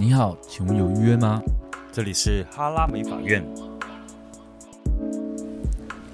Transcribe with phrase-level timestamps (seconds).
[0.00, 1.42] 你好，请问有预约吗？
[1.90, 3.44] 这里是哈拉美法院。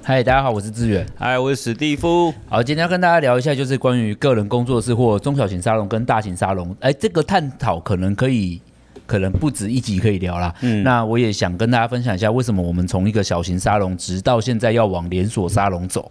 [0.02, 1.06] 嗨，大家好，我是志远。
[1.14, 2.32] 嗨，我是史蒂夫。
[2.48, 6.74] 好，今天要跟大家聊一下，就是关于个人工作室或中小型沙龙跟大型沙龙。
[6.80, 8.58] 哎，这个探讨可能可以，
[9.04, 10.54] 可能不止一集可以聊啦。
[10.62, 16.10] 嗯，那我也想跟大家分享一下，为什么我们从一个小型沙龙，直到现在要往连锁沙龙走。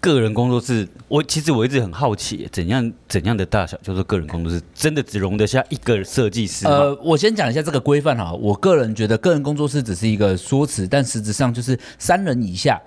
[0.00, 4.62] 个人工作室，我其实我一直很好奇，怎样怎样的大小叫做个人工作室？
[4.72, 6.70] 真的只容得下一个设计师吗？
[6.70, 8.32] 呃，我先讲一下这个规范哈。
[8.32, 12.80] 我个人觉得，个人工作室只是一个说辞，但实质上就是三人以下，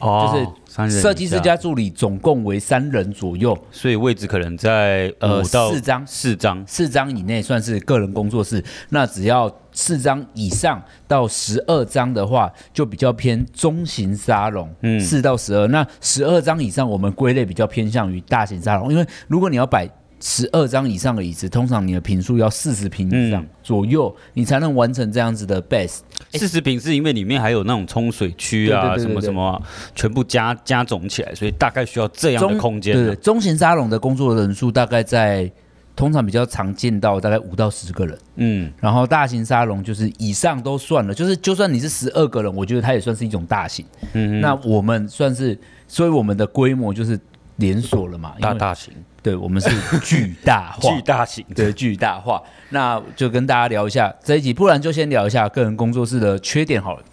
[0.00, 8.64] 哦，就是三人设计师加助理总共为三人左右，所以位置可能在呃四张四张四张以内算是个人工作室。
[8.88, 14.72] 那只要四张以上到十二张的话，就比较偏中型沙龙。
[14.82, 18.90] 嗯，四到十二，那十二张以上，我们归类比较偏向于大型沙龙。
[18.92, 25.98] 因为如果你要摆十二张以上的椅子，通常你的坪数要四十坪以上左右，嗯，你才能完成这样子的 base。
[26.32, 29.60] 四十坪是因为里面还有那种冲水区啊，什么什么，
[29.94, 32.94] 全部加加总起来，所以大概需要这样的空间。
[32.94, 35.50] 对，中型沙龙的工作人数大概在。
[35.96, 45.56] 通常比较常见到大概五到十个人，嗯，然后大型沙龙就是以上都算了，就是就算你是十二个人，我觉得它也算是一种大型，嗯，那我们算是，
[45.86, 47.18] 所以我们的规模就是
[47.56, 57.04] 连锁了嘛，大大型，对，我们是巨大化， 巨大型，对，巨大化，那就跟大家聊一下这一集，不然就先聊一下个人工作室的缺点好了，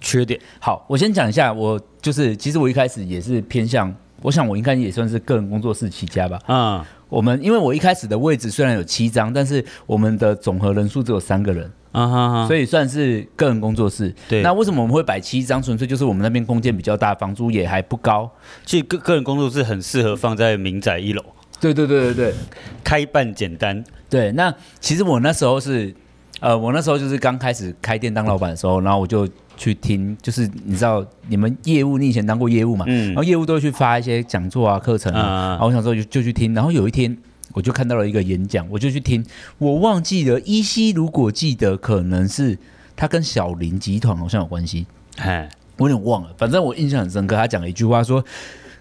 [0.00, 6.82] 缺点，好，我先讲一下，我就是其实我一开始也是偏向，我想我应该也算是个人工作室起家吧，嗯。
[7.12, 14.14] 我们因为我一开始的位置虽然有七张，但是我们的总和人数只有三个人啊哈哈，所以算是个人工作室。
[14.30, 15.62] 对，那为什么我们会摆七张？
[15.62, 18.30] 纯粹就是我们那边空间比较大，房租也还不高。
[18.64, 21.22] 其实个个人工作室很适合放在民宅一楼。
[21.60, 22.34] 对对对对对，
[22.82, 23.84] 开办简单。
[24.08, 25.94] 对，那其实我那时候是，
[26.42, 29.26] 呃，我那时候就是刚开始开店当老板的时候，然后我就。
[29.54, 32.86] 去听，就是你知道你们业务，你以前当过业务嘛？
[32.88, 37.16] 嗯，然后业务都会去发一些讲座啊、课程啊，然后我想说就就去听，然后有一天
[37.52, 39.24] 我就看到了一个演讲，我就去听，
[39.58, 42.58] 我忘记了，依稀如果记得，可能是
[42.96, 44.86] 他跟小林集团好像有关系，
[45.18, 48.24] 哎，我有点忘了，反正我印象很深刻，他讲了一句话说，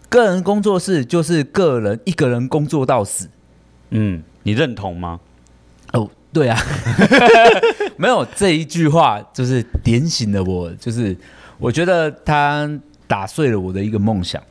[0.10, 3.30] 个人工作室就是个人一个人工作到死，
[3.90, 5.20] 嗯，你认同吗？
[6.32, 6.34] 哦。
[6.34, 6.58] 对啊，
[7.98, 11.16] 没有这一句话就是点醒了我，就是
[11.60, 12.70] 我觉得他
[13.06, 14.42] 打碎了我的一个梦想。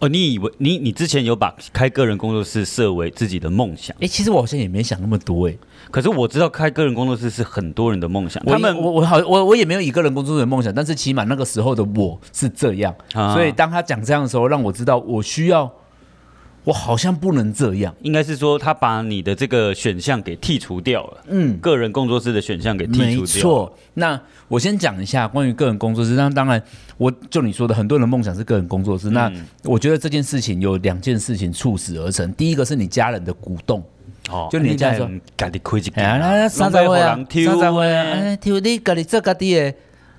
[0.00, 3.94] 哦，你以为你你之前有把开个人工作室设为自己的梦想？
[4.00, 5.54] 哎，其实我好像也没想那么多哎。
[5.90, 8.42] 可是我知道开个人工作室是很多人的梦想。
[8.46, 15.70] 他们我我好我我也没有以个人工作室的梦想，但是起码那个时候的我是这样，啊、所以当他讲这样的时候，让我知道我需要。
[16.64, 21.24] 我好像不能这样，应该是说他把你的这个选项给剔除掉了。
[21.28, 23.20] 嗯，个人工作室的选项给剔除掉了。
[23.20, 23.78] 没错。
[23.94, 26.12] 那我先讲一下关于个人工作室。
[26.12, 26.60] 那当然，
[26.96, 29.10] 我就你说的，很多人的梦想是个人工作室。
[29.10, 29.12] 嗯。
[29.12, 29.32] 那
[29.64, 32.32] 我觉得这件事情有两件事情促使而成。
[32.32, 33.84] 第一个是你家人的鼓动。
[34.30, 34.48] 哦。
[34.50, 35.92] 就你家人说，家己开一间。
[35.94, 39.74] 哎呀，三十岁啊，三十岁啊，哎，抽你家己做家己的。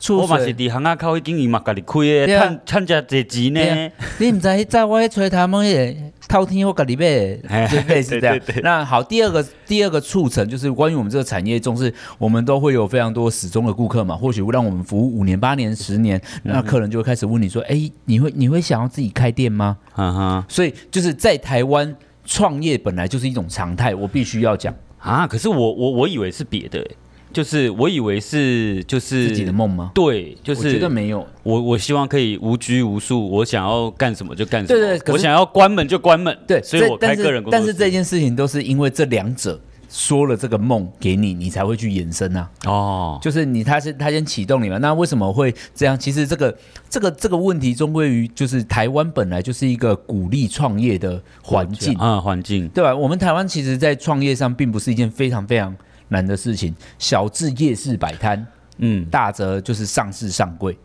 [0.10, 3.92] 我嘛是伫巷仔口，已经伊嘛家己开的，趁趁这济钱呢。
[4.20, 5.96] 你唔知在我吹他们个
[6.28, 8.40] 偷天我家里买，就类似这样。
[8.64, 14.16] 那好，第二个第二个促成就是关于我们这个产业中，是我们都会有非常多始终的顾客嘛。
[14.16, 20.46] 或许会让我们服务五年、八年、十年，那客人就会开始问你说：“哎、欸，你会你会想要自己开店吗？”哈哈。
[20.50, 25.28] 所以就是在台湾创业本来就是一种常态，我必须要讲啊。
[25.28, 26.96] 可是我我我以为是别的、欸。
[27.34, 29.92] 就是我以为是就是自己的梦吗？
[29.94, 31.26] 对，就是我觉得没有。
[31.44, 34.80] 我我希望可以无拘无束，我想要干什么就干什么。
[34.80, 36.38] 对对，我想要关门就关门。
[36.48, 37.66] 对，所以我开个人工作室。
[37.66, 39.60] 但是这件事情都是因为这两者
[39.90, 42.50] 说了这个梦给你，你才会去延伸啊。
[42.66, 44.78] 哦，就是你他是他先启动你嘛？
[44.78, 46.00] 那为什么会这样？
[46.00, 46.58] 其实这个
[46.90, 52.96] 这个这个问题终归于就是台湾本来就是一个鼓励创业的环境啊，环境对吧？
[52.96, 55.76] 我们台湾其实，在创业上并不是一件非常非常。
[56.16, 58.46] 难的事情，小至夜市摆摊，
[58.78, 60.78] 嗯，大则就是上市上柜。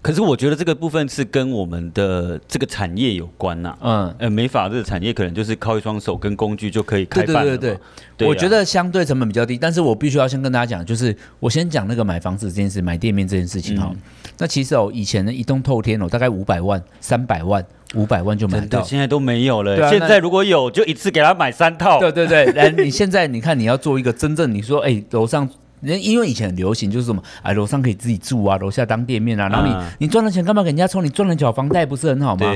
[0.00, 7.44] 可是我觉得这个部分是跟我们的这个产业有关呐、啊，嗯，呃，美法这个产业可能就是靠一双手跟工具就可以开办。
[7.44, 7.78] 对对对
[8.16, 13.92] 对，我觉得相对成本比较低，但是我必须要先跟大家讲，就是我先讲那个买房子这件事，买店面这件事情哈、
[14.38, 19.86] 那其实哦，以前的一栋透天哦，大概五百万、三百万、五百万就买到，现在都没有了。
[19.86, 21.98] 啊、现在如果有，就一次给他买三套。
[21.98, 25.48] 对对对，来， 你现在你看你要做一个真正，你说哎，楼上。
[25.80, 29.48] 人因为以前很流行，就是什么哎，楼上可以自己住啊，楼下当店面啊。
[29.48, 31.00] 然后你、嗯、你赚了钱干嘛给人家抽？
[31.00, 32.52] 你赚了缴房贷不是很好吗？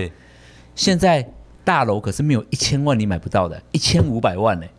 [0.74, 1.24] 现在
[1.62, 4.70] 大楼可是没有一千万你买不到的，一千五百万呢、欸。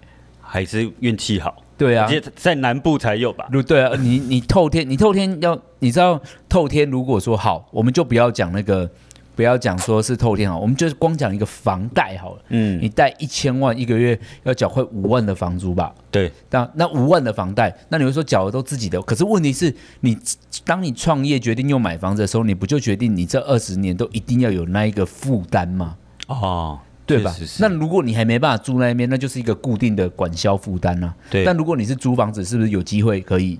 [0.41, 1.55] 还是运气好？
[1.77, 3.47] 对啊，在南部才有吧？
[3.65, 8.89] 对啊，你你透天，你透天要你知道透天，如果说好，我们就不要讲那个，
[9.35, 12.41] 不要讲说是透天好，我们就是光讲一个房贷好了。
[12.49, 15.93] 嗯，你贷一千万一个月要缴快五万的房租吧？
[16.11, 20.17] 对，那那五万的房贷，那你会说缴的都自己的，可是问题是你
[20.65, 25.97] 当你创业决定要买房子的时候，你不就决定你这二十年都一定要有那一个负担吗？
[26.27, 26.79] 哦。
[27.05, 27.35] 对吧？
[27.59, 31.13] 那如果你还没办法住那边，那就是一个固定的管销负担呐。
[31.29, 31.43] 对。
[31.43, 33.59] 但如果你是租房子，是不是有机会可以？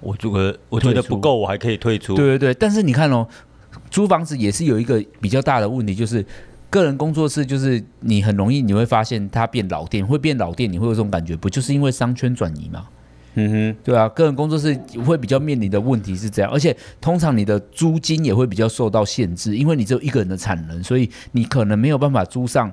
[0.00, 2.16] 我觉得我觉得不够，我还可以退出。
[2.16, 2.54] 对对对。
[2.54, 3.28] 但是你看哦，
[3.90, 6.24] 租房子也是有一个比较大的问题，就是
[6.68, 12.86] 个人工作室，就是你很容易你会发现它变老店，会变老店，你会有这种感觉，不就是因为商圈转移吗？
[13.34, 22.72] 嗯哼，对啊，个人工作室会比较面临的问题是这样，而且通常你的租金也会比较受到限制，因为你只有一个人的产能，所以你可能没有办法租上。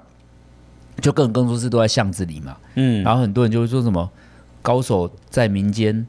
[1.00, 4.10] 就个人工作室都在巷子里嘛，嗯，然后很多人就会说什么
[4.64, 6.08] 高手在民间，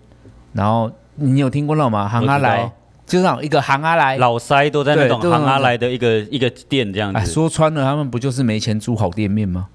[0.54, 2.08] 然后你有听过那种吗？
[2.08, 2.72] 行阿来，
[3.08, 7.18] 就是那种一个行阿来，老塞都在那种行阿来的一个一个店这样子。
[7.18, 9.68] 哎，说穿了，他们不就是没钱租好店面吗？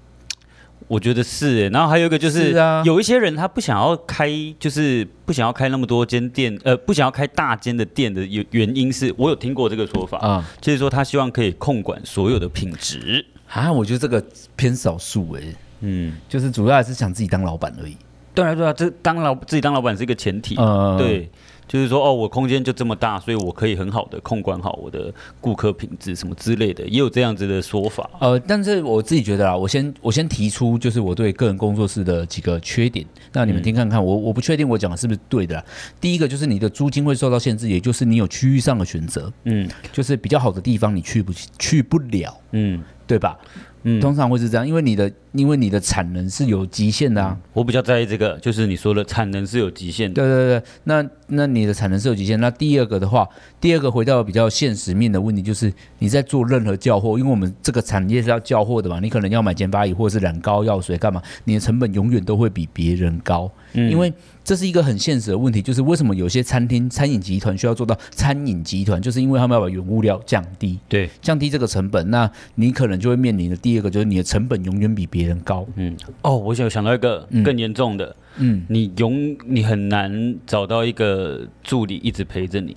[0.86, 13.24] 我觉得是，然后还有一个就是，是啊，有一些人他不想要开，就是不想要开那么多间店，呃，不想要开大间的店的原原因是我有听过这个说法啊，嗯，就是说他希望可以控管所有的品质。
[13.48, 14.22] 啊，我觉得这个
[14.56, 15.42] 偏少数哎，
[15.80, 17.96] 嗯，就是主要还是想自己当老板而已。
[18.34, 21.30] 对啊，对啊，这当老自己当老板是一个前提，嗯，对。
[21.66, 28.08] 就是说，哦，我空间就这么大，所以我可以很好的控管好我的顾客品质什么之类的，也有这样子的说法。
[28.20, 35.64] 呃，但是我自己觉得啊，我先我先提出，就是我对个人工作室的几个缺点，那你们听看看，嗯、我我不确定我讲的是不是对的啦。
[36.00, 43.38] 第一个就是你的租金会受到限制，也就是你有区域上的选择，嗯，就是比较好的地方你去不去不了，嗯，对吧？
[43.84, 47.36] 嗯，通常会是这样，因为你的因为你的产能是有极限的啊。
[47.52, 50.14] 我比较在意这个，就是你说的产能是有极限的。
[50.14, 52.40] 对对对，那那你的产能是有极限。
[52.40, 53.28] 那第二个的话，
[53.60, 64.12] 第二个回到比较现实面的问题，就是你在做任何交货，因为我们这个产业是要交货的嘛，你可能要买减法椅或者是染膏药水干嘛，你的成本永远都会比别人高，嗯，因为。
[64.44, 75.66] 这是一个很现实的问题，就是为什么有些餐厅、餐饮集团需要做到餐饮集团，就是因为他们要把原物料降低，对，降低这个成本，那你可能就会面临的第二个就是你的成本永远比别人高。
[75.76, 82.76] 嗯，哦，我想想到一个更严重的，嗯，你永你很难找到一个助理一直陪着你。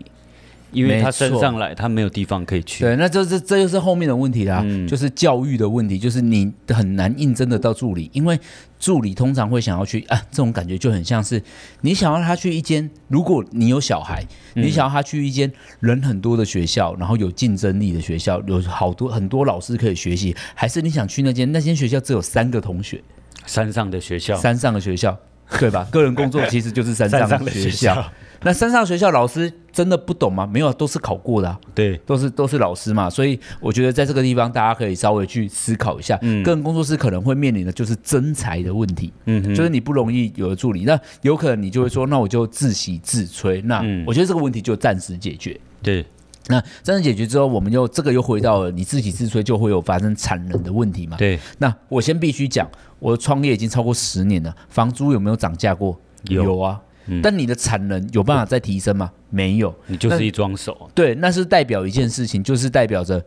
[0.71, 2.83] 因为他升上来，他没有地方可以去。
[2.83, 8.37] 对，那这这这就是后面的问题啦，嗯、就是教育的问题，就是你很难应征得到助理，因为
[8.77, 11.41] 助理通常会想要去啊，这种感觉就很像是
[11.81, 14.23] 你想要他去一间，如果你有小孩，
[14.55, 23.01] 你想要他去一间人很多的学校，然后有竞争力的学校，有好多很多老师可以学习，还是你想去那间那间学校只有三个同学，
[23.45, 25.17] 山上的学校，山上的学校，
[25.59, 25.87] 对吧？
[25.91, 28.11] 个人工作其实就是山上的学校。
[28.43, 30.45] 那山上学校老师真的不懂吗？
[30.45, 31.59] 没有，都是考过的啊。
[31.73, 33.09] 对，都是都是老师嘛。
[33.09, 36.17] 所以我觉得在这个地方，大家可以稍微去思考一下。
[36.21, 39.11] 嗯，个人工作室可能会面临的就是真才的问题。
[39.25, 43.61] 嗯哼，就是你不容易有了助理，那有可能你就会说，那我就自喜自吹。
[43.63, 45.59] 那我觉得这个问题就暂时解决。
[45.81, 46.05] 对，
[46.47, 51.17] 那暂时解决之后，我们又这个又回到了你自己自吹就会有发生产能的问题嘛？
[51.17, 51.39] 对。
[51.57, 52.69] 那我先必须讲，
[52.99, 55.99] 我创业已经超过十年了，房租有没有涨价过？
[56.29, 56.81] 有，有啊。
[57.21, 59.11] 但你的产能有办法再提升吗？
[59.29, 60.89] 没有，你就是一双手。
[60.93, 63.23] 对，那是代表一件事情，就是代表着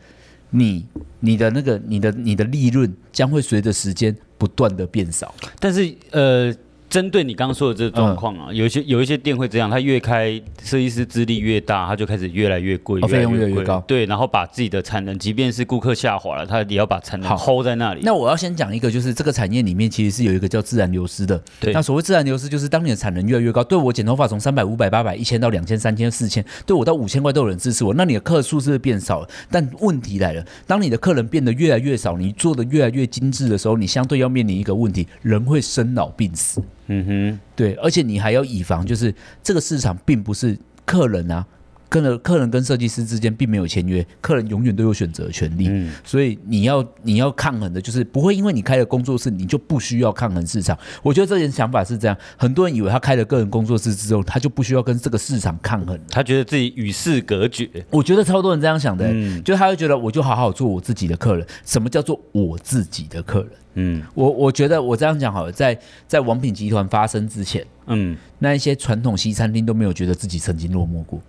[0.50, 0.86] 你
[1.20, 5.34] 你的那个你的你的利润将会随着时间不断的变少。
[5.58, 6.54] 但是呃。
[6.90, 10.30] 针对你刚刚说的这个状况啊，嗯、有一些有一些店会这样，他越开
[10.62, 13.82] 设计师资历越大，他就开始越来越贵，费、哦、用越来越高。
[13.86, 18.00] 对，然后把自己的产能，即便是顾客下滑了，他也要把产能 hold 在那里。
[18.02, 21.40] 那我要先讲一个，就是这个产业里面其实是有一个叫自然流失的。
[21.60, 29.28] 对，那所谓自然流失，就是当你的产能越来越高，对我剪头发从三百、五百、八百、一千到两千、三千、四千，对我到五千块都有人支持我，那你的客数是不是变少了？
[29.48, 36.60] 但问题来了，当你的客人变得越来越少，你做的越来越精致的时候，你相对要面临一个问题，人会生老病死。
[36.92, 41.46] 嗯哼，对，而且你还要以防，就是这个市场并不是客人啊，
[41.90, 50.78] 跟了客人跟设计师之间并没有签约，客人永远都有选择权利，嗯，所以你要你要抗衡的，就是不会因为你开了工作室，你就不需要抗衡市场。
[51.02, 57.68] 我觉得这点想法是这样，很多人以为他开了个人工作室之后，他就不需要跟这个市场抗衡，他觉得自己与世隔绝。
[57.90, 61.44] 我觉得超多人这样想的，嗯，就他会觉得我就好好做我自己的客人。
[61.66, 63.50] 什么叫做我自己的客人？
[63.74, 71.20] 嗯，我我觉得我这样讲好了，在在王品集团发生之前，嗯，那一些传统西餐厅都没有觉得自己曾经落寞过，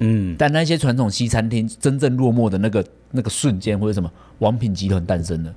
[0.00, 5.54] 嗯，但那些传统西餐厅真正落寞的那个那个瞬间或者什么，王品集团诞生了，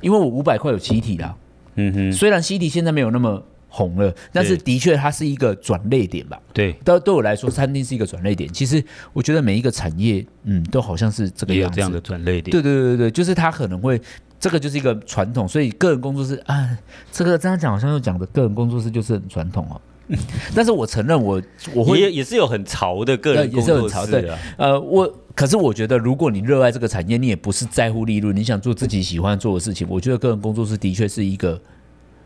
[0.00, 1.34] 因为我五百块有西体啦，
[1.76, 6.40] 嗯哼，虽然西体现在没有那么红了，但是的确它是一个转捩点吧？
[6.52, 8.50] 对，但，对我来说，餐厅是一个转捩点。
[8.52, 12.44] 其实我觉得每一个产业，嗯，都好像是这个样子，这样的转捩点。
[12.44, 14.00] 对对对对，就是它可能会，
[14.40, 16.78] 这个就是一个传统，所以个人工作室啊，
[17.12, 19.80] 这个这样讲好像又讲的个人工作室就是很传统哦。
[20.54, 21.40] 但是我承认我
[21.74, 24.38] 我会也也是有很潮的个人工作室，也是很潮的。
[24.56, 31.60] 呃，我可是我觉得，如果你热爱这个产业，你也不是在乎利润，你想做自己喜欢做的事情，我觉得个人工作室的确是一个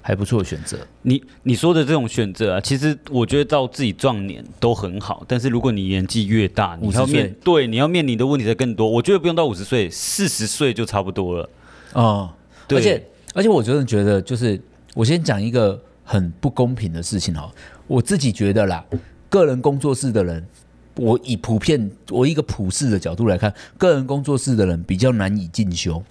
[0.00, 0.78] 还不错的选择。
[1.02, 5.24] 你你说的这种选择啊，其实我觉得到自己壮年都很好。
[5.28, 8.88] 但是如果你年纪越大，你要面对你要面临的问题才更多。
[8.88, 11.48] 我觉得不用到五十岁，四十岁就差不多了。
[11.92, 12.30] 哦，
[12.66, 12.78] 对。
[12.78, 14.60] 而且而且我真的觉得，就是
[14.94, 15.78] 我先讲一个
[16.12, 17.50] 很不公平的事情哦。
[17.86, 18.84] 我自己觉得啦，
[19.30, 20.46] 个人工作室的人，
[20.96, 26.02] 我以普遍我一个普世的角度来看，个人工作室的人比较难以进修，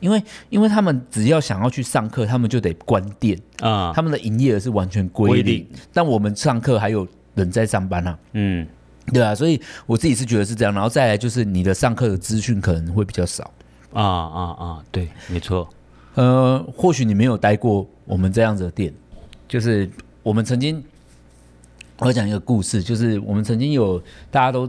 [0.00, 5.64] 因为因为他们只要想要去上课，他们就得关店啊，他们的营业额是完全归零。
[5.92, 8.66] 但我们上课还有人在上班啊，嗯，
[9.12, 10.74] 对啊，所以我自己是觉得是这样。
[10.74, 13.48] 然后再来就是你的上课的资讯可能会比较少
[13.92, 15.68] 啊啊啊，对，没错。
[16.14, 18.92] 呃，或许你没有待过我们这样子的店，
[19.52, 19.86] 就是
[20.22, 20.82] 我们曾经。
[21.98, 24.68] 我讲一个故事，就是我们曾经有大家都，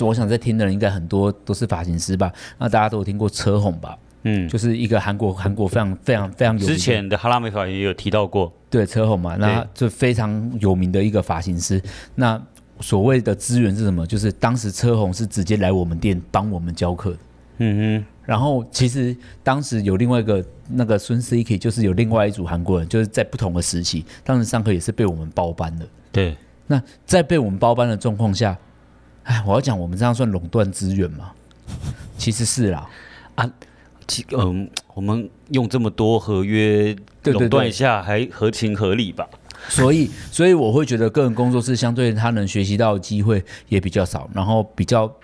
[0.00, 2.32] 我想在听的人应该很多都是发型师吧？
[2.58, 3.96] 那大家都有听过车红吧？
[4.22, 11.80] 嗯，就是一个韩国韩国非常非常非常有名的，之前的哈拉美发也有提到过，对车红嘛，那就非常有名的一个发型师。
[12.16, 12.42] 那
[12.80, 14.04] 所谓的资源是什么？
[14.04, 17.16] 就是当时车红是直接来我们店帮我们教课。
[17.58, 25.86] 嗯哼，然后其实当时有另外一个那个孙 CK，就是有另外一组韩国人，就是在不同的时期，当时上课也是被我们包班的。
[26.10, 26.36] 对。
[26.66, 28.56] 那在被我们包班的状况下，
[29.24, 31.30] 哎，我要讲我们这样算垄断资源吗？
[32.16, 32.88] 其实是啦，
[33.34, 33.50] 啊，
[34.06, 39.28] 其嗯，我们用这么多合约垄断一下，还合情合理吧？
[39.68, 45.14] 所以，所以我会觉得个人工作室相对他能学习到的机会也比较少，然后比较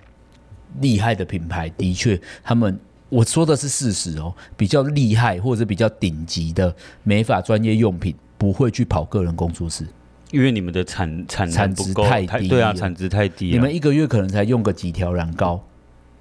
[0.82, 2.78] 厉害的品牌的确，他们
[3.10, 9.84] 我说的是事实哦，比较厉害或者比较顶级的美发专业用品不会去跑个人工作室。
[10.30, 13.50] 因为你们的产产产值太低，对啊，产值太低。
[13.50, 15.60] 你们一个月可能才用个几条染膏，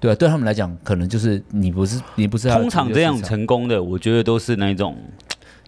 [0.00, 2.48] 对啊，对他们来讲，可能就是你不是你不是。
[2.48, 4.96] 通常这样成功的，我觉得都是那种，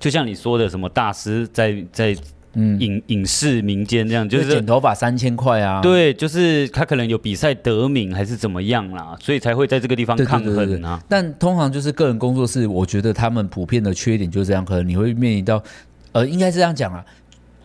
[0.00, 2.16] 就像你说的，什么大师在在
[2.54, 11.02] 嗯影影视民间这样，就是剪头发三千块啊，对，就是他可能有比赛得名还是怎么样啦，所以才会在这个地方抗衡啊。
[11.08, 15.62] 但通常就是个人工作室，我觉得他们普遍的缺点就是这样，可能你会面临到，
[16.12, 17.04] 呃，应该是这样讲啊。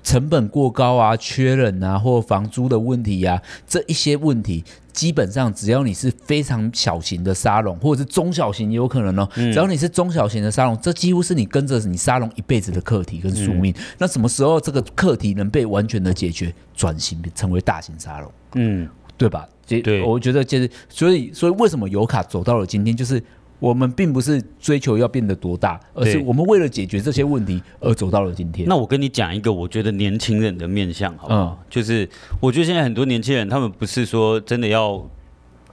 [0.07, 9.29] 成本过高啊，缺人啊，或房租的问题啊，这一些问题，基本上只要你是非常小型的沙龙，或者是中小型也有可能哦。
[9.35, 13.75] 只要你是中小型的沙龙，这几乎是你跟着你沙龙一辈子的课题跟宿命。
[13.97, 18.31] 那什么时候这个课题能被完全的解决，转型成为大型沙龙？
[18.55, 18.87] 嗯，
[19.17, 19.45] 对吧？
[19.67, 23.21] 对，我觉得就是，所以，所以为什么尤卡走到了今天，就是。
[23.59, 28.67] 我们并不是追求要变得多大，而是我们为了解决这些问题而走到了今天。
[28.67, 31.57] 那我跟你讲一个，我觉得年轻人的面相，好不好？
[31.59, 32.07] 嗯，就是
[32.39, 35.03] 我觉得现在很多年轻人，他们不是说真的要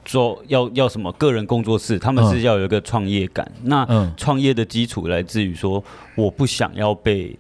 [0.05, 3.47] 做要要什么个人工作室，他们是要有一个创业感。
[3.63, 7.39] 嗯，那创业的基础来自于说，我不想要被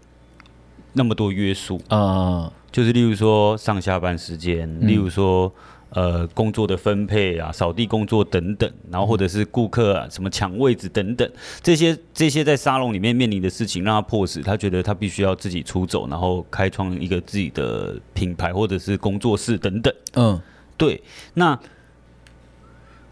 [0.93, 5.51] 那么多约束啊，就是例如说上下班时间，例如说。
[5.95, 11.31] 呃，工作的分配啊，扫地工作等等，然后或者是顾客啊，什么抢位置等等，
[11.63, 19.95] 这些这些在沙龙里面面临的事情，让他迫使他觉得他必须要自己出走，然后开创一个自己的品牌或者是工作室等等。
[20.15, 20.41] 嗯，
[20.77, 21.01] 对。
[21.33, 21.57] 那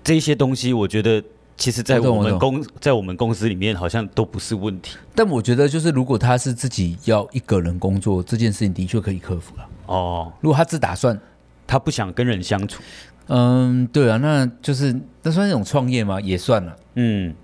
[0.03, 1.23] 这些东西，我觉得
[1.57, 4.97] 其实在我们公在我们公司里面好像都不是问题。
[5.15, 9.69] 但我觉得，就是如果他是自己要一个人工作，这件事情的确可以克服了。
[9.87, 11.17] 哦，如果他只打算。
[11.67, 12.83] 他不想跟人相处，
[13.29, 16.21] 嗯，对啊，那就是那算是一种创业吗？
[16.21, 17.35] 也算了，嗯，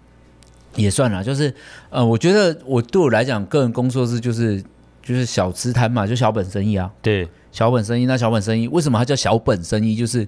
[0.76, 1.22] 也算了。
[1.24, 1.54] 就是，
[1.88, 4.62] 呃，我觉得我对我来讲，个人工作室就是
[5.02, 6.90] 就是小吃摊嘛，就小本生意啊。
[7.00, 8.06] 对，小本生意。
[8.06, 9.96] 那小本生意为什么它叫小本生意？
[9.96, 10.26] 就是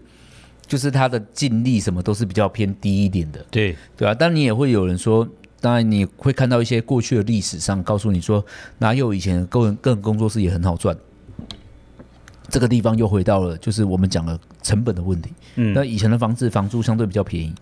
[0.66, 3.44] 就是它的净利什么都是比较偏低一点的。
[3.50, 4.14] 对，对啊。
[4.14, 5.28] 但你也会有人说，
[5.60, 8.42] 当然你会看到一些过去的历史上告诉你说，
[8.78, 10.96] 哪有以前个人个人工作室也很好赚。
[12.50, 15.32] 这个地方又回到了，就是我们讲的成本的问题。
[15.54, 17.54] 嗯，那以前的房子房租相对比较便宜，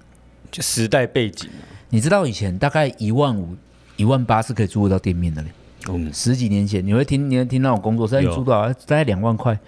[0.50, 1.48] 就时代背景。
[1.90, 3.56] 你知道以前大概一万五、
[3.96, 5.48] 一万八是可以租得到店面的嘞。
[5.88, 8.72] 嗯，十几年前你会听，你会听到我工作室租多少？
[8.72, 9.58] 大概两万块，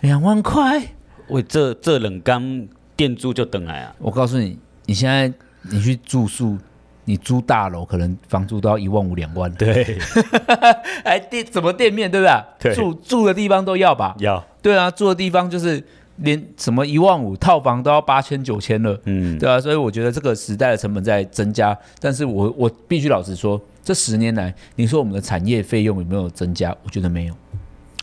[0.00, 0.82] 两万块。
[1.28, 3.96] 喂，这这冷刚店租就等来啊！
[3.98, 6.58] 我告诉你，你现在你去住宿，
[7.04, 9.52] 你租大楼可能房租都要一万五两万。
[9.54, 9.98] 对，
[11.04, 12.26] 哎店怎么店面对不
[12.60, 12.74] 对？
[12.74, 14.14] 住住的地方都要吧？
[14.18, 14.44] 要。
[14.62, 15.82] 对啊，住的地方就是
[16.16, 18.98] 连什么一万五套房都要八千九千了。
[19.04, 26.74] 嗯，对啊，所以我觉得这个时代的成本在增加，但是我我必须老实说，这十年来，你说我们的产业费用有没有增加？
[26.82, 27.34] 我觉得没有。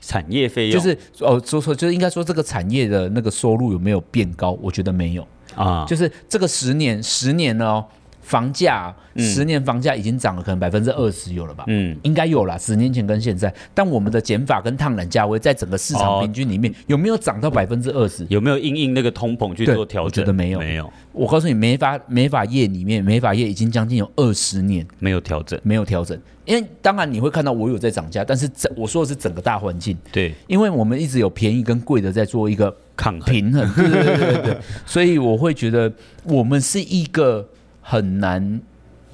[0.03, 4.57] 产业费用就是哦，说错就是应该说这个产业的那个收入有没有变高？
[4.61, 7.85] 我觉得没有啊，就是这个十年十年了哦。
[8.21, 11.63] 房价十年房价已经涨了，可能百分之二十有了吧？
[11.67, 12.57] 嗯，应该有了。
[12.57, 18.25] 十年前跟现在，但我们的减法跟烫染价位在整个市场平均里面有没有涨到百分之二十？
[18.29, 20.05] 有没有因应那个通膨去做调整？
[20.05, 20.91] 我觉得没有，没有。
[21.11, 26.17] 我告诉你，美发美发业里面，美发业已经将近有二十年没有调整，没有调整。
[26.43, 29.95] 因为当然你会看到我有在涨价，但是整我说的是整个大环境。
[30.11, 33.73] 对，因为我们一直有便宜跟贵的在做一个抗平衡。
[33.73, 35.91] 对对对对对，所以我会觉得
[36.23, 37.47] 我们是一个
[37.81, 38.61] 很难。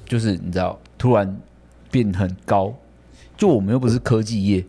[0.06, 1.38] 就是你知道，突然
[1.90, 2.74] 变很高，
[3.36, 4.64] 就我们又不是科技业，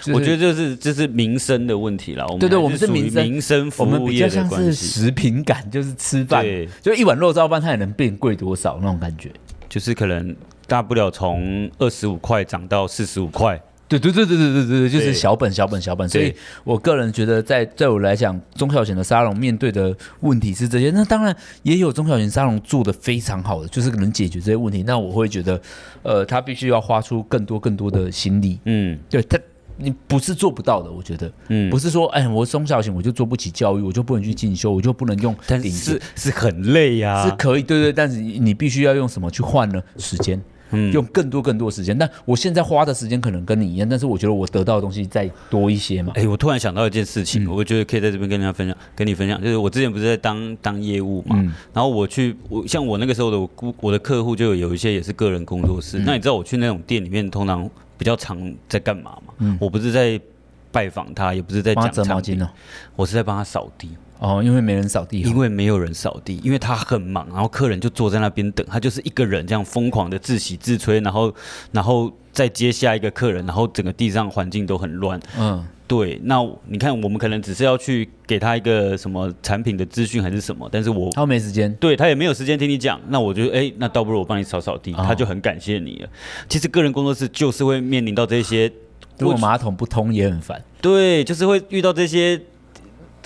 [0.00, 2.24] 就是、我觉得这是这是民生的问题了。
[2.38, 6.46] 对对，我们是民生民生服务业的关系，食品感，就是吃饭，
[6.80, 9.32] 就一碗肉燥饭，它也能变贵多少那种感觉，
[9.68, 10.36] 就是可能
[10.68, 13.60] 大不了从二十五块涨到四十五块。
[13.98, 16.32] 对对对对对对对，就是小本小本小本，所以
[16.62, 20.92] 我个人觉得在，在在我来讲，中小型的沙龙面对的问题是这些。
[20.92, 24.84] 那当然也有中小型沙龙做的非常好的，就是能解决这些问题。
[24.84, 25.60] 那我会觉得，
[26.04, 28.60] 呃，他必须要花出更多更多的心力。
[28.64, 29.36] 嗯，对他，
[29.76, 39.82] 你不是做不到的，我觉得，嗯，不是说，哎，我中小型我就做不起教育，我就不能去进修，我就不能用，但是是很累呀、啊，是可以，对对，但是你必须要用什么去换呢？
[39.96, 40.40] 时间。
[40.70, 46.12] 嗯，用更多更多时间，但我现在花的时间可能跟你一样，但是我觉得我得到的东西再多一些嘛。
[46.16, 59.34] 哎、欸，我突然想到一件事情，嗯、我觉得可以在这边跟大家分享，跟你分享，就是我之前不是在当当业务嘛，嗯、然后我去，我像我那个时候的我我的客户就有一些也是个人工作室，嗯、那你知道我去那种店里面通常比较常在干嘛吗？
[59.38, 60.20] 嗯，我不是在
[60.72, 62.48] 拜访他，也不是在讲折毛巾呢，
[62.94, 63.90] 我是在帮他扫地。
[64.20, 71.34] 哦，因为没人扫地，因为没有人扫地，因为他很忙，然后客人就坐在那边等，他就是一个人这样疯狂的自洗自吹，然后，
[71.72, 75.18] 然后再接下一个客人，然后整个地上环境都很乱。
[75.38, 76.20] 嗯，对。
[76.24, 83.00] 那你看，我们可能只是要去给他一个什么产品的资讯还是什么，但是我他没时间，对他也没有时间听你讲。
[83.08, 86.08] 那我觉得，哎，那倒不如我帮你扫扫地，哦、他就很感谢你了。
[86.46, 88.70] 其实个人工作室就是会面临到这些，
[89.18, 90.62] 如果马桶不通也很烦。
[90.82, 92.38] 对，就是会遇到这些。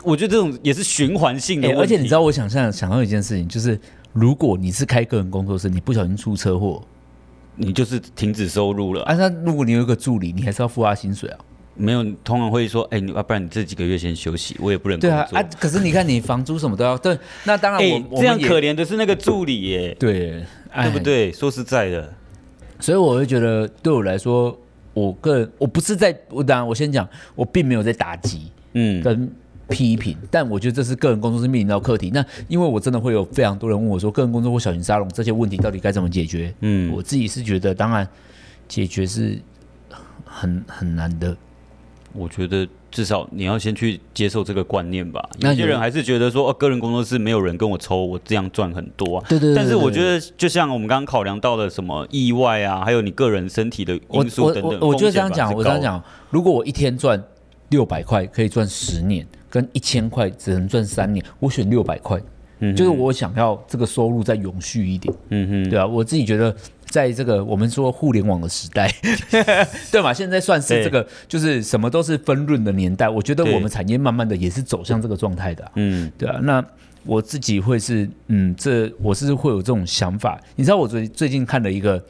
[0.04, 3.78] 我觉得这种也是循环性的、欸，而且你知道，我想象想到一件事情，就是
[4.12, 6.82] 如果你是开个人工作室，你不小心出车祸，
[7.56, 9.02] 你就是停止收入了。
[9.04, 11.38] 啊，那如果你有一个助理，你还是要付他薪水啊？
[11.76, 15.10] 没有，通常会说，哎、欸，你要不然你这几个月先休息，我也不能工作。
[15.10, 16.96] 对啊，啊，可是你看，你房租什么都要。
[16.96, 21.32] 对，那当然我，我、欸、这样可怜的是那个助理耶，对，对不对？
[21.32, 22.12] 说实在的，
[22.78, 24.56] 所以我会觉得，对我来说，
[24.92, 29.28] 我个人我不是在，我当然我先讲，我并没有在打击，嗯，跟。
[29.68, 32.10] 批评，但我觉得这是个人工作室面临到课题。
[32.12, 36.54] 那因为我真的会有非常多人问我说，个人工作或小型沙龙这些问题到底该怎么解决？
[36.60, 38.06] 嗯，我自己是觉得，当然
[38.68, 39.38] 解决是
[40.24, 41.36] 很很难的。
[42.12, 45.28] 我觉得至少你要先去接受这个观念吧。
[45.40, 49.24] 有些人还是觉得说，哦，个人工作室没有人跟我抽，我这样赚很多啊。
[49.28, 49.56] 对对，对对对。
[49.56, 56.00] 但是我觉得，就像我们刚刚考量到的什么意外啊，还有你个人身体的因素等等，我我我，我觉得这样讲，我这样讲，
[56.30, 57.20] 如果我一天赚
[57.70, 59.26] 六百块，可以赚十年。
[59.54, 62.20] 跟一千块只能赚三年，我选六百块，
[62.58, 66.52] 嗯，就是我想要这个收入再永续一点，嗯哼，对啊，我自己觉得，
[66.86, 68.92] 在这个我们说互联网的时代，
[69.92, 76.64] 对嘛，现在算是这个就是什么都是分润的年代，我觉得我们产业慢慢的也是走向这个状态的，啊，嗯，对啊，那
[77.04, 82.02] 我自己会是，嗯，这我是会有这种想法，你知道我最最近看了一个，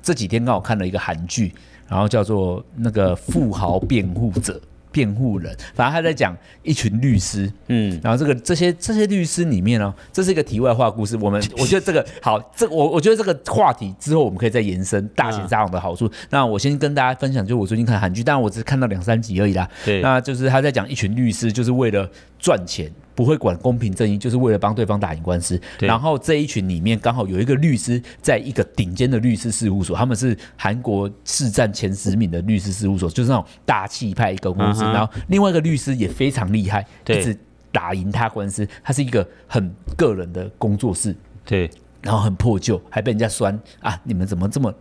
[0.00, 1.52] 这几天刚好看了一个韩剧，
[1.88, 4.60] 然后叫做那个富豪辩护者。
[4.94, 11.16] 辩护人，反正他在讲一群律师，嗯，然后这个这些这些律师里面呢，这是一个题外话故事。
[11.16, 16.06] 我们 我觉得这个好，这我我觉得这个话题之后我们可以再延伸大型撒谎的好处。
[16.06, 19.68] 嗯、那我先跟大家分享，就我最近看韩剧，但我只是看到两三集而已啦。
[19.84, 22.88] 对，那就是他在讲一群律师，就是为了赚钱。
[23.14, 25.60] 不会管公平正义，就是为了帮对方打赢官司。
[25.78, 34.82] 然后这一群里面刚好有一个律师，在一个顶尖的律师事务所，他们是韩国市占前十名的律师事务所，就是那种大气派一个公司。
[34.82, 34.92] Uh.
[34.92, 37.38] 然后另外一个律师也非常厉害，对一直
[37.70, 38.66] 打赢他官司。
[38.82, 41.70] 他是一个很个人的工作室，对，
[42.02, 44.00] 然后很破旧，还被人家酸啊！
[44.02, 44.74] 你们怎么这么？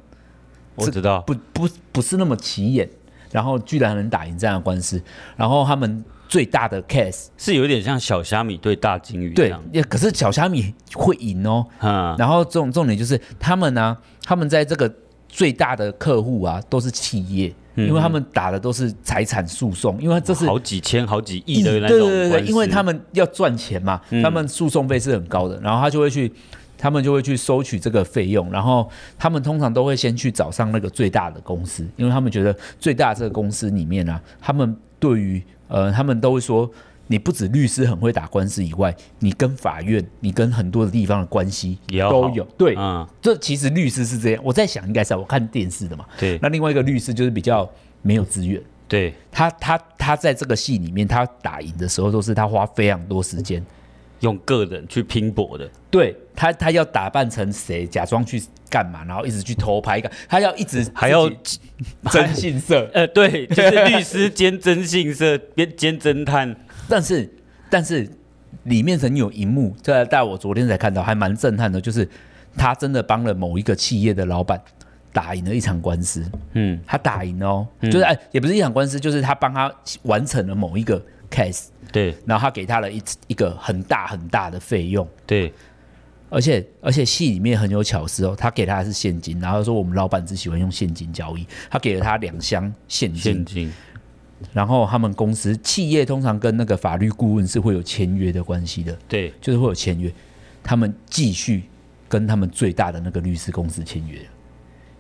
[0.76, 2.90] 我知道，不不不是那么起眼，
[3.32, 5.00] 然后居然能打赢这样的官司，
[5.38, 6.04] 然后他们。
[6.34, 9.36] 最大的 case，是有点像小虾米对大鲸鱼。
[9.36, 9.54] 对，
[9.88, 11.64] 可是小虾米会赢哦。
[11.80, 14.92] 嗯，然后重重点就是他们呢、啊，他们在这个
[15.30, 17.54] 最大的客户啊，都是企业。
[17.76, 22.00] 因为他们打的都是财产诉讼，因为这是好几千、好几亿的那种。
[22.00, 26.32] 对对对，因为他们要赚钱嘛，他们诉讼费是很高的，然后他就会去，
[26.78, 35.44] 他们就会去收取这个费用，然后他们通常都会先去找上那个最大的公司，因为他们觉得最大的这个公司里面啊，他们对于
[35.74, 36.72] 呃，他们都会说。
[37.08, 42.46] 你不止律师很会打官司以外，你跟法院、你跟很多的地方的关系都有。
[42.58, 44.42] 对，嗯，这其实律师是这样。
[44.42, 46.06] 我在想，应该是我看电视的嘛。
[46.18, 46.40] 对。
[46.42, 47.70] 那另外一个律师就是比较
[48.02, 48.60] 没有资源。
[48.88, 49.14] 对。
[49.30, 53.62] 他他他在这个戏里面，他打赢的时候都是他花非常多时间，
[54.24, 55.70] 用个人去拼搏的。
[55.92, 61.30] 对他，他要打扮成谁，假装去干嘛，然后一直去偷拍一个，他要一直还要
[62.10, 62.90] 征信社。
[62.96, 66.56] 呃，对，就是律师兼征信社 兼兼侦探。
[66.90, 67.30] 但是，
[67.70, 68.10] 但是
[68.64, 72.08] 里面曾有一幕，在在我昨天才看到，还蛮震撼的，就是
[72.58, 74.60] 他真的帮了某一个企业的老板
[75.12, 76.24] 打赢了一场官司。
[76.54, 79.72] 嗯，他打赢了哦，嗯、就是哎，也不是一场官司，就是他帮他
[80.04, 81.68] 完成了某一个 case。
[81.94, 85.08] 对，然后他给他了一一个很大很大的费用。
[85.26, 85.54] 对，
[86.30, 93.22] 而且而且戏里面很有巧思哦，他给他的是现金，然后说我们老板只喜欢用现金交易，他给了他两箱现金。
[93.22, 93.72] 现金
[94.52, 100.12] 然后他们公司企业通常跟那个法律顾问是会有签约的关系的，对，就是会有签约。
[100.62, 101.64] 他们继续
[102.10, 104.20] 跟他们最大的那个律师公司签约，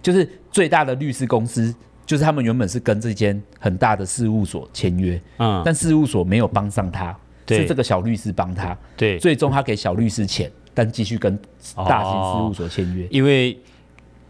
[0.01, 7.15] 就是最大的律师公司，就是他们原本是跟这间很大的事务所签约，嗯，但事务所没有帮上他，
[7.47, 11.37] 是这个小律师帮他，对，最终他给小律师钱，但继续跟
[11.75, 13.57] 大型事务所签约，因为。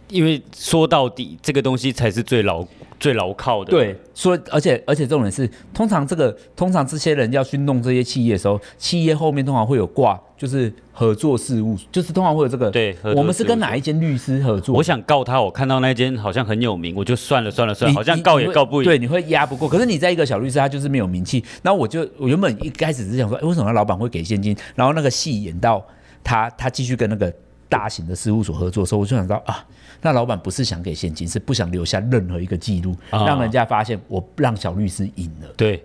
[0.10, 2.66] 因为说到底，这个东西才是最牢、
[3.00, 3.72] 最牢靠的。
[3.72, 12.70] 对，所以而且而且这种人是，通常这个通常这些人要去弄这些企业的时候，企业后面通常会有挂，就是合作事务，就是通常会有这个。
[12.70, 14.76] 对，我们是跟哪一间律师合作？
[14.76, 18.86] 我想告他，我看到那间好像很有名，我就算了算了算了，好像告也告不赢。
[18.86, 19.68] 对，你会压不过。
[19.68, 21.44] 可是你在一个小律师，他就是没有名气。
[21.62, 24.56] 然后我就我原本一开始是想说，哎，为什么老板会给现金？
[24.76, 25.84] 然后那个戏演到
[26.24, 27.34] 他他继续跟那个
[27.74, 29.66] 大型的事务所合作的时候，我就想到啊。
[30.04, 35.48] 那老板不是想给现金，是不想留下任何一个记录，哦、让人家发现我让小律师赢了。
[35.58, 35.84] 对，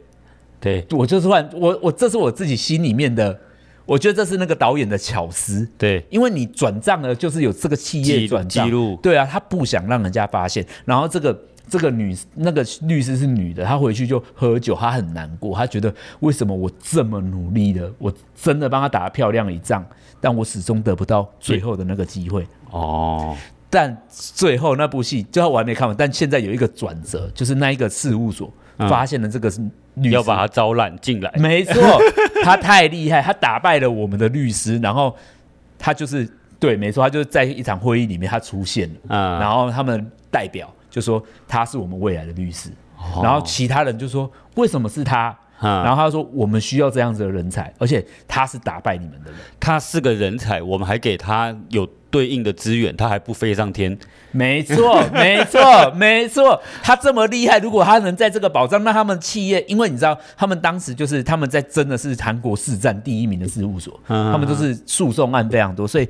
[0.60, 3.40] 对我就是换我我这是我自己心里面的，
[3.86, 5.66] 我觉得这是那个导演的巧思。
[5.78, 8.98] 对，因为你转账了，就是有这个企业转账记录。
[9.02, 10.66] 对啊，他不想让人家发现。
[10.84, 19.84] 然后这个这个女那个律师是女的，她回去就喝酒，她很难过，她觉得为什么我这么努力的，我真的帮她打了漂亮一仗，
[20.20, 22.46] 但我始终得不到最后的那个机会。
[22.70, 23.36] 哦。
[23.70, 25.94] 但最后那部戏，最后我还没看完。
[25.94, 29.60] 但现在有一个转折，就是那一个事务所发现了这个是
[29.96, 31.30] 律师，要把他招揽进来。
[31.36, 31.74] 没错，
[32.42, 35.14] 他太厉害，他打败了我们的律师，然后
[35.78, 36.26] 他就是
[36.58, 42.70] 对，没错，他就是在一场会议里面他出现了，嗯，然后他们代表就说他是我们未来的律师，
[43.22, 45.36] 然后其他人就说为什么是他？
[45.60, 51.88] 然后他说我们需要这样子的人才，而且他是打败你们的人，他是个人才，我们还给他有。
[52.10, 53.94] 对应的资源，他还不飞上天？
[54.30, 55.60] 没错， 没错，
[55.94, 56.58] 没错。
[56.82, 66.08] 他这么厉害，如果他能在这个保障，那他们企业，因为你知道，他们当时就是他们在真的是韩国市占第一名的事务所，他们都是诉讼案非常多，所以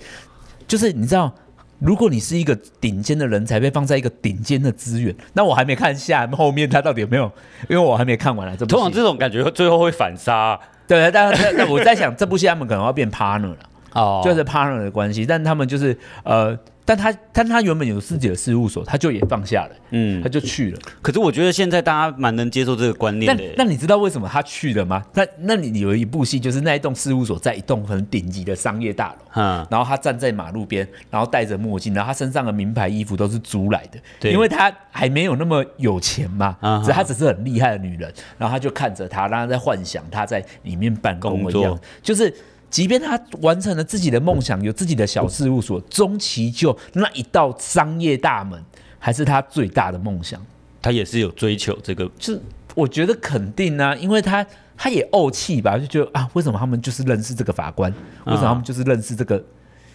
[0.68, 1.34] 就是你知道，
[1.78, 7.30] 如果你是一个顶尖的人才，被放在一个顶尖的资源，那我还没看下后面他到底有没有，
[7.68, 8.54] 因为我还没看完啊。
[8.58, 13.58] 这部通常这种感觉最后会反杀，对，但但我在想，这部戏他们可能要变 partner 了。
[13.94, 16.56] 哦，就是 partner 的关系，但他们就是呃，
[16.88, 20.78] 但他但他原本有自己的事务所，他就也放下了，嗯，他就去了。
[21.02, 23.44] 可是我觉得现在大家蛮能接受这个观念的。
[23.58, 25.04] 那你知道为什么他去了吗？
[25.12, 42.34] 那那你有一部戏，就是那一栋事务所在一栋很顶级的商业大楼，嗯，然后他站在马路边，然后戴着墨镜，然后他身上的名牌衣服都是租来的，对，因为他还没有那么有钱嘛，嗯，所以他只是很厉害的女人，然后他就看着他，让他在幻想他在里面办公的样子，就是。
[42.70, 48.62] 即便他完成了自己的梦想，有自己的小事务所，终其就那一道商业大门，
[48.98, 50.40] 还是他最大的梦想。
[50.82, 52.40] 他也是有追求这个，是
[52.74, 57.90] 我觉得肯定啊，因为他他也怄气吧，就觉得啊，为什么他们就是认识这个法官？
[58.26, 59.36] 为什么他们就是认识这个？
[59.36, 59.44] 嗯、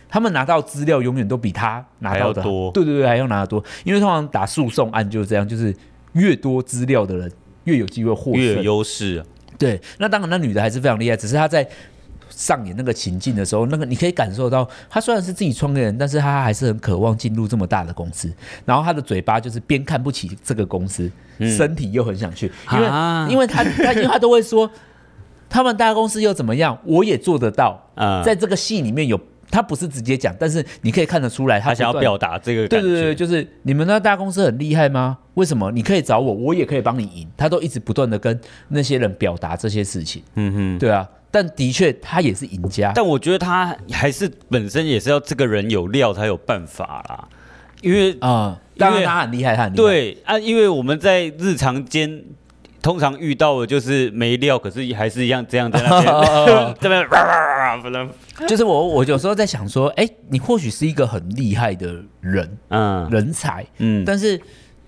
[0.10, 3.64] 他们拿到资料永远都比他拿到的多，对对对，还要拿得多。
[3.84, 5.74] 因为通常打诉讼案就是这样，就是
[6.14, 7.32] 越多资料的人
[7.66, 9.26] 越有机会获胜，越有优势啊。
[9.58, 11.68] 对，那当然那女的还是非常厉害，只是她在。
[12.44, 18.30] 上演那个情境的时候，那个你可以感受到，他虽然是自己创业人，但是他还是很渴望进入这么大的公司。
[18.66, 24.70] 然后他的嘴巴就是边看不起这个公司，嗯、身体又很想去，因为、啊、因为他他因为他都会说，
[25.48, 26.78] 他们大公司又怎么样？
[26.84, 27.82] 我也做得到。
[27.96, 29.18] 啊、嗯，在这个戏里面有，
[29.50, 32.68] 他不是直接讲，但是你可以看得出来他，他想要表达这个。
[32.68, 35.18] 对对对，就是你们那大公司很厉害吗？
[35.36, 35.72] 为什么？
[35.72, 37.26] 你可以找我，我也可以帮你赢。
[37.38, 40.22] 他都一直不断的跟那些人表达这些事情。
[40.36, 41.08] 嗯哼，对啊。
[41.34, 42.92] 但的确，他也是赢家。
[42.94, 47.28] 但我觉得他还是本身也是要这个人有料才有办法啦。
[47.82, 49.82] 因为啊，当然他很厉害，他很厉害。
[49.84, 52.24] 对啊，因为我们在日常间
[52.84, 57.04] 通常遇到的就是没料，可是还是一样这样在那边这边，
[57.82, 58.08] 不能。
[58.48, 64.40] 就是我，我有时候在想说，哎，你或许是一个很厉害的人，嗯，人才，嗯，但是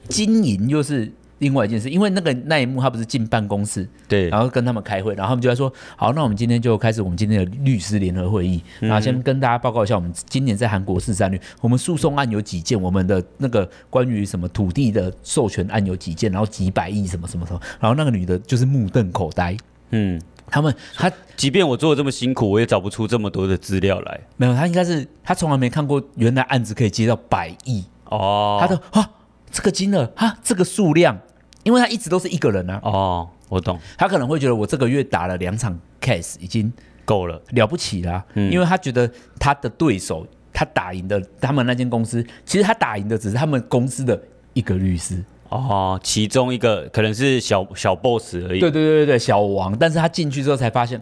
[0.07, 1.11] 经营又是。
[1.39, 19.57] 另外一件事，因为那个那一幕他不是进办公室，对，然后跟他们开会，然后他们就在说，好，那我们今天就开始我们今天的律师联合会议，然后先跟大家报告一下，我们今年在韩国市战略，我们诉讼案有几件，我们的那个关于什么土地的授权案有几件，然后几百亿什么什么什么，然后那个女的就是目瞪口呆，
[19.89, 27.83] 嗯，他们他即便我做的这么辛苦，我也找不出这么多的资料来，没有，他应该是他从来没看过原来案子可以接到百亿。
[28.05, 29.09] 哦，他的啊。
[29.55, 31.17] 这个金额哈，这个数量，
[31.63, 32.77] 因为他一直都是一个人啊。
[32.83, 33.79] 哦，我懂。
[33.97, 36.69] 他可能会觉得我这个月打了两场 case 已经
[37.05, 38.25] 够了，了不起啦啊。
[38.33, 38.51] 嗯。
[38.51, 45.23] 因为他觉得他的对手，他打赢的他们那间公司，其实他打赢的只是他们公司的一个律师。
[45.47, 48.59] 哦，其中一个可能是小小 boss 而已。
[48.59, 49.73] 对对对对，小王。
[49.77, 51.01] 但是他进去之后才发现，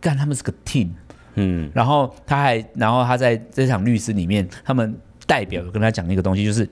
[0.00, 0.88] 干他们是个 team。
[1.36, 1.70] 嗯。
[1.72, 4.92] 然后他还，然后他在这场律师里面，他们
[5.24, 6.68] 代表有跟他讲一个东西，就是。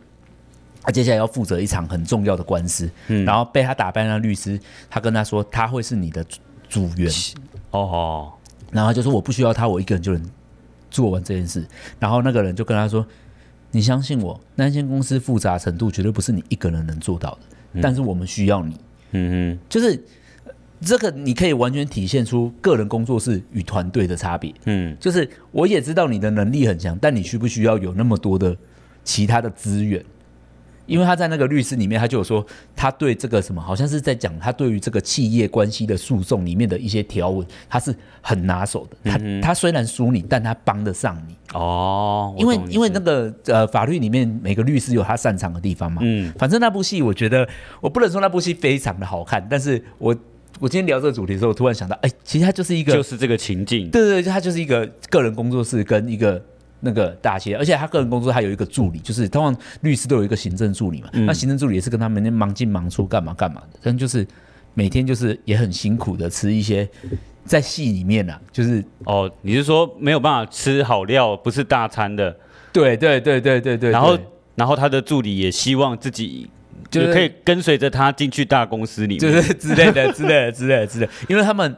[0.83, 6.25] 他接下来要负责一场很重要的官司，嗯，然后被他打败那律师，他跟他说他会是你的
[6.69, 7.13] 组员，
[7.71, 8.33] 哦，
[8.71, 10.31] 然后就说我不需要他，我一个人就能
[10.91, 11.67] 做完这件事。
[11.99, 13.07] 然后那个人就跟他说
[13.73, 17.41] ：“你相信我，那间公司复杂程度绝对不是你一个人能做到的，
[17.75, 18.75] 嗯，但是我们需要你。”
[19.13, 20.01] 嗯嗯，就是
[20.81, 24.55] 这个你可以完全体现出个人工作室与团队的差别。
[24.65, 28.57] 嗯，就是我也知道你的能力很强，但你需不需要有那么多的
[29.05, 30.03] 其他的资源？
[30.91, 38.97] 因为他在那个律师里面，他就有说，他对这个什么，好像是在讲他对于这个企业关系的诉讼里面的一些条文，他是很拿手的。
[39.09, 41.37] 他他虽然输你，但他帮得上你。
[41.55, 46.03] 哦，因为因为那个呃法律里面每个律师有他擅长的地方嘛。
[46.05, 47.49] 嗯，反正那部戏我觉得
[47.81, 50.17] 我不能说那部戏非常的好看，但是我
[50.59, 56.43] 我今天聊这个主题的时候，我突然想到，哎，其实它就是一个就是这个情境，对对对，他就是一个个人工作室跟一个。
[56.81, 61.09] 那个大企业，而且他个人工作还有一个助理，就是通常律师都有一个行政助理嘛。
[61.13, 63.79] 嗯、那行政助理也是跟他们那忙进忙出，干嘛干嘛的。
[63.83, 64.27] 但就是
[64.75, 66.89] 每天就是也很辛苦的吃一些
[67.45, 72.35] 在戏里面啊，就是哦，你是说没有办法吃好料，不是大餐的？
[72.73, 73.91] 对对对对对对。
[73.91, 74.19] 然后
[74.55, 76.49] 然后他的助理也希望自己
[76.91, 81.77] 就可以跟随着他进去大公司里面，就是之类的之类的之类的之类的，因为他们。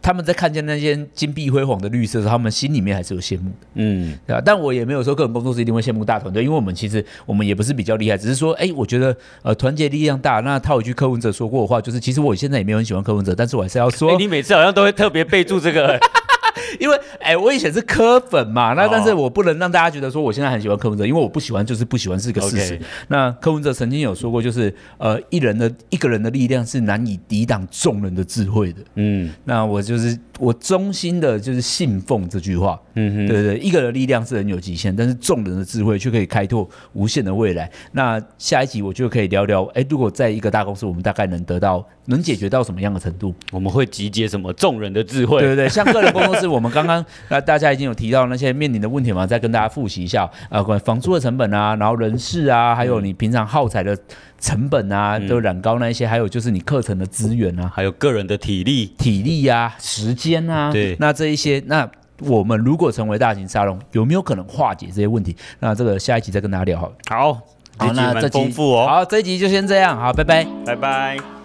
[0.00, 4.42] 他们在看见那些金碧辉煌的绿色的时候，他们心里面还是有羡慕的，嗯，对吧？
[4.44, 10.40] 但我也没有说个人工作室一定会羡慕大团队，因为我们其实我们也不是比较厉害，只是说，哎，我觉得呃，团结力量大。
[10.40, 15.98] 那套一句柯文哲说过的话，就是其实我现在也没有很喜欢柯文哲，但是我还是要说，你每次好像都会特别备注这个。
[16.80, 22.78] 因为哎、欸，我以前是柯粉嘛，那但是我不能让大家觉得说我现在很喜欢柯文哲，因为我不喜欢就是不喜欢是个事实。
[22.78, 22.82] Okay.
[23.08, 28.80] 那柯文哲曾经有说过，就是呃，一人的一个人的力量是难以抵挡众人的智慧的。
[28.94, 32.80] 嗯，那我就是我衷心的就是信奉这句话。
[32.98, 37.70] 嗯哼，对对对，一个人的力量是很有极限，但是众人的智慧却可以开拓无限的未来。
[37.92, 43.32] 那下一集我就可以聊聊，哎、欸，如果在一个大公司，我们大概能得到能解决到什么样的程度？
[43.52, 45.40] 我们会集结什么众人的智慧？
[45.40, 46.48] 对对对，像个人工作室。
[46.48, 53.96] 我们刚刚那大家已经有提到那些面临的问题嘛，再跟大家复习一下啊，关于房租的成本啊，然后人事啊，还有你平常耗材的
[54.40, 61.88] 成本啊，都染膏那一些，还有就是你课程的资源啊，还有个人的体力、体力啊、时间啊，对，那这一些，那
[62.20, 65.36] 我们如果成为大型沙龙，有没有可能化解这些问题？
[65.60, 66.92] 那这个下一集再跟大家聊好。
[67.08, 67.32] 好，
[67.78, 68.86] 好，那这集丰富哦。
[68.86, 71.37] 好，这一集就先这样，好，拜拜，拜拜。